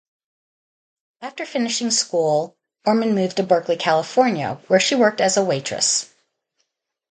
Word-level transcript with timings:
After 1.21 1.45
finishing 1.45 1.91
school, 1.91 2.57
Orman 2.87 3.13
moved 3.13 3.37
to 3.37 3.43
Berkeley, 3.43 3.77
California, 3.77 4.55
where 4.67 4.79
she 4.79 4.95
worked 4.95 5.21
as 5.21 5.37
a 5.37 5.43
waitress. 5.43 6.09